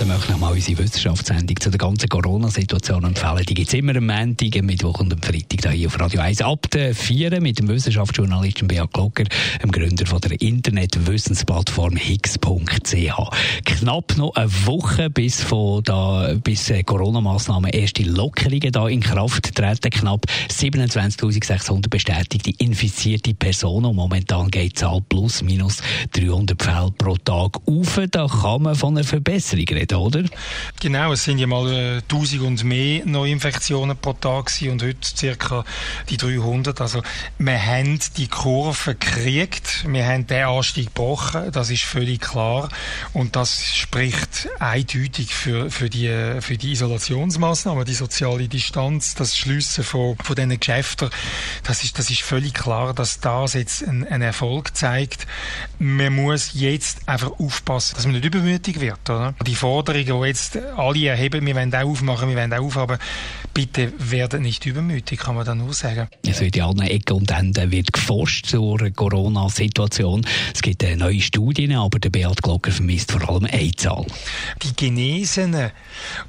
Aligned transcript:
dann 0.00 0.08
möchte 0.08 0.32
ich 0.32 0.38
mal 0.38 0.50
unsere 0.50 0.78
Wissenschaftssendung 0.78 1.60
zu 1.60 1.68
der 1.68 1.76
ganzen 1.76 2.08
Corona-Situation 2.08 3.04
empfehlen. 3.04 3.44
Die 3.46 3.52
gibt 3.52 3.68
es 3.68 3.74
immer 3.74 3.94
am 3.94 4.06
Montag, 4.06 4.56
am 4.58 4.64
Mittwoch 4.64 4.98
und 5.00 5.12
am 5.12 5.20
Freitag 5.20 5.72
hier 5.72 5.88
auf 5.88 6.00
Radio 6.00 6.22
1 6.22 6.40
ab 6.40 6.70
der 6.70 6.94
4 6.94 7.38
mit 7.42 7.58
dem 7.58 7.68
Wissenschaftsjournalisten 7.68 8.66
Beat 8.66 8.90
Glocker, 8.94 9.24
dem 9.62 9.70
Gründer 9.70 10.06
von 10.06 10.20
der 10.22 10.40
Internetwissensplattform 10.40 11.96
Higgs.ch. 11.96 13.30
Knapp 13.66 14.16
noch 14.16 14.34
eine 14.36 14.66
Woche 14.66 15.10
bis, 15.10 15.44
bis 16.44 16.70
äh, 16.70 16.82
Corona-Massnahmen 16.82 17.70
erste 17.70 18.04
Lockerungen 18.04 18.72
da 18.72 18.88
in 18.88 19.00
Kraft 19.00 19.54
treten. 19.54 19.90
Knapp 19.90 20.24
27.600 20.48 21.90
bestätigte 21.90 22.52
infizierte 22.56 23.34
Personen. 23.34 23.94
Momentan 23.94 24.50
geht 24.50 24.72
die 24.72 24.74
Zahl 24.74 25.02
plus 25.06 25.42
minus 25.42 25.82
300 26.12 26.62
Fälle 26.62 26.90
pro 26.96 27.16
Tag 27.16 27.58
auf. 27.66 28.00
Da 28.10 28.26
kann 28.26 28.62
man 28.62 28.74
von 28.74 28.96
einer 28.96 29.04
Verbesserung 29.04 29.66
reden 29.68 29.89
reden, 29.90 29.98
oder? 29.98 30.24
Genau, 30.80 31.12
es 31.12 31.24
sind 31.24 31.38
ja 31.38 31.46
mal 31.46 31.70
äh, 31.72 31.96
1000 31.98 32.42
und 32.42 32.64
mehr 32.64 33.04
Neuinfektionen 33.04 33.96
pro 33.96 34.12
Tag 34.12 34.50
und 34.62 34.82
heute 34.82 34.98
circa 35.02 35.64
die 36.08 36.16
300. 36.16 36.80
Also 36.80 37.02
wir 37.38 37.66
haben 37.66 37.98
die 38.16 38.28
Kurve 38.28 38.94
gekriegt, 38.94 39.84
wir 39.86 40.06
haben 40.06 40.26
den 40.26 40.44
Anstieg 40.44 40.86
gebrochen, 40.86 41.50
das 41.52 41.70
ist 41.70 41.82
völlig 41.82 42.20
klar 42.20 42.68
und 43.12 43.36
das 43.36 43.74
spricht 43.74 44.48
eindeutig 44.58 45.34
für, 45.34 45.70
für, 45.70 45.90
die, 45.90 46.08
für 46.40 46.56
die 46.56 46.72
Isolationsmaßnahmen, 46.72 47.84
die 47.84 47.94
soziale 47.94 48.48
Distanz, 48.48 49.14
das 49.14 49.36
Schliessen 49.36 49.84
von, 49.84 50.16
von 50.16 50.36
diesen 50.36 50.58
Geschäften. 50.58 51.10
Das 51.64 51.84
ist, 51.84 51.98
das 51.98 52.10
ist 52.10 52.22
völlig 52.22 52.54
klar, 52.54 52.94
dass 52.94 53.20
das 53.20 53.54
jetzt 53.54 53.86
einen 53.86 54.22
Erfolg 54.22 54.76
zeigt. 54.76 55.26
Man 55.78 56.14
muss 56.14 56.50
jetzt 56.54 57.08
einfach 57.08 57.32
aufpassen, 57.38 57.94
dass 57.96 58.04
man 58.04 58.14
nicht 58.14 58.24
übermütig 58.24 58.80
wird. 58.80 59.08
Oder? 59.08 59.34
Die 59.46 59.54
Forderungen, 59.70 60.22
die 60.22 60.26
jetzt 60.26 60.56
alle 60.56 61.06
erheben, 61.06 61.46
wir 61.46 61.54
wollen 61.54 61.72
auch 61.72 61.84
aufmachen, 61.84 62.28
wir 62.28 62.36
wollen 62.36 62.52
auch 62.52 62.64
aufhaben, 62.64 62.98
bitte 63.54 63.92
werden 63.98 64.42
nicht 64.42 64.66
übermütig, 64.66 65.20
kann 65.20 65.36
man 65.36 65.44
da 65.44 65.54
nur 65.54 65.72
sagen. 65.74 66.08
Es 66.26 66.40
wird 66.40 66.56
in 66.56 66.62
allen 66.62 66.80
Ecken 66.80 67.18
und 67.18 67.30
Enden 67.30 67.70
wird 67.70 67.92
geforscht 67.92 68.46
zur 68.46 68.78
Corona-Situation. 68.90 70.26
Es 70.52 70.60
gibt 70.60 70.82
äh, 70.82 70.96
neue 70.96 71.20
Studien, 71.20 71.76
aber 71.76 72.00
der 72.00 72.10
Beat 72.10 72.42
Glocker 72.42 72.72
vermisst 72.72 73.12
vor 73.12 73.28
allem 73.28 73.44
eine 73.44 73.70
Zahl. 73.76 74.06
Die 74.60 74.74
Genesenen, 74.74 75.70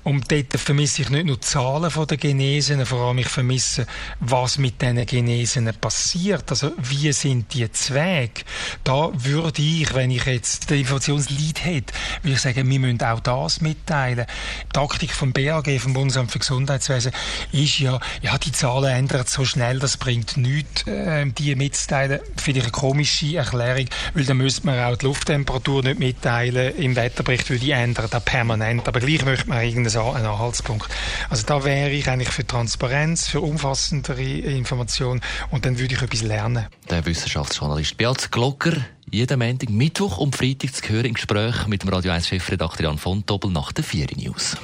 und 0.04 0.32
dort 0.32 0.54
vermisse 0.58 1.02
ich 1.02 1.10
nicht 1.10 1.26
nur 1.26 1.38
die 1.38 1.42
Zahlen 1.42 1.92
der 1.92 2.18
Genesenen, 2.18 2.86
vor 2.86 3.08
allem 3.08 3.18
ich 3.18 3.28
vermisse, 3.28 3.88
was 4.20 4.60
mit 4.60 4.80
diesen 4.84 5.04
Genesenen 5.08 5.74
passiert. 5.74 6.44
Also 6.52 6.74
wie 6.78 7.12
sind 7.12 7.52
die 7.56 7.72
Zweige? 7.72 8.44
Da 8.84 9.10
würde 9.14 9.64
ich, 9.64 9.92
wenn 9.96 10.12
ich 10.12 10.26
jetzt 10.26 10.70
den 10.70 10.82
Informationslead 10.82 11.66
hätte, 11.66 11.94
würde 12.22 12.36
ich 12.36 12.42
sagen, 12.42 12.70
wir 12.70 12.80
müssen 12.80 13.02
auch 13.02 13.20
das 13.32 13.62
mitteilen. 13.62 14.26
Die 14.64 14.74
Taktik 14.74 15.14
vom 15.14 15.32
BAG, 15.34 15.80
vom 15.80 15.94
Bundesamt 15.94 16.32
für 16.32 16.40
Gesundheitswesen, 16.40 17.12
ist 17.52 17.80
ja, 17.80 18.00
ja, 18.22 18.38
die 18.38 18.52
Zahlen 18.52 18.92
ändern 18.92 19.26
so 19.26 19.46
schnell, 19.46 19.80
das 19.80 19.98
bringt 19.98 20.38
nichts, 20.38 20.88
äh, 20.88 21.26
die 21.26 21.56
mitzuteilen. 21.56 22.20
Finde 22.38 22.60
ich 22.60 22.66
eine 22.66 22.72
komische 22.72 23.38
Erklärung, 23.38 23.88
weil 24.14 24.26
dann 24.26 24.38
müsste 24.38 24.66
man 24.66 24.80
auch 24.80 24.98
die 24.98 25.06
Lufttemperatur 25.06 25.84
nicht 25.84 26.00
mitteilen 26.00 26.76
im 26.78 26.96
Wetterbericht, 26.96 27.50
weil 27.50 27.60
die 27.60 27.72
ändern 27.72 28.08
da 28.10 28.20
permanent. 28.20 28.88
Aber 28.88 29.00
gleich 29.00 29.24
möchte 29.26 29.50
man 29.50 29.64
irgendeinen 29.64 30.26
Anhaltspunkt. 30.26 30.90
Also 31.30 31.46
da 31.46 31.64
wäre 31.64 31.90
ich 31.90 32.10
eigentlich 32.10 32.30
für 32.30 32.46
Transparenz, 32.46 33.28
für 33.28 33.42
umfassendere 33.42 34.22
Informationen 34.22 35.22
und 35.50 35.66
dann 35.66 35.80
würde 35.80 35.96
ich 35.96 36.02
etwas 36.02 36.22
lernen. 36.22 36.68
Der 36.90 37.06
Wissenschaftsjournalist 37.06 37.98
Beat 37.98 38.32
Glocker 38.32 38.74
jeden 39.12 39.40
Montag, 39.40 39.70
Mittwoch 39.70 40.18
und 40.18 40.36
Freitag 40.36 40.74
zu 40.74 40.90
hören 40.90 41.06
im 41.06 41.14
Gespräch 41.14 41.68
mit 41.68 41.84
dem 41.84 41.90
Radio 41.90 42.12
1 42.12 42.28
Chefredakteur 42.28 42.86
Jan 42.86 42.98
von 42.98 43.24
Doppel 43.26 43.52
nach 43.52 43.72
der 43.72 43.84
4 43.84 44.08
News. 44.18 44.56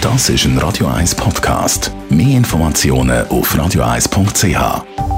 Das 0.00 0.28
ist 0.28 0.44
ein 0.44 0.58
Radio 0.58 0.86
1 0.88 1.14
Podcast. 1.14 1.92
Mehr 2.08 2.38
Informationen 2.38 3.26
auf 3.28 3.54
radio1.ch. 3.54 5.09